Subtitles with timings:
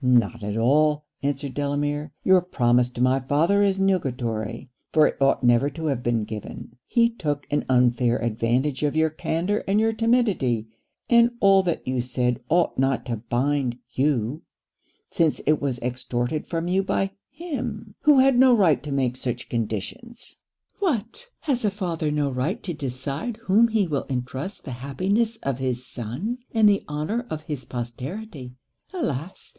[0.00, 2.12] 'Not at all,' answered Delamere.
[2.22, 6.76] 'Your promise to my father is nugatory; for it ought never to have been given.
[6.86, 10.68] He took an unfair advantage of your candour and your timidity;
[11.10, 14.42] and all that you said ought not to bind you;
[15.10, 19.48] since it was extorted from you by him who had no right to make such
[19.48, 20.36] conditions.'
[20.78, 21.26] 'What!
[21.40, 25.58] has a father no right to decide to whom he will entrust the happiness of
[25.58, 28.54] his son, and the honour of his posterity?
[28.92, 29.50] Alas!